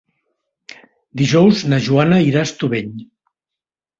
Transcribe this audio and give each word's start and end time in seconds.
Dijous 1.21 1.61
na 1.73 1.79
Joana 1.87 2.19
irà 2.29 2.41
a 2.45 2.49
Estubeny. 2.51 2.95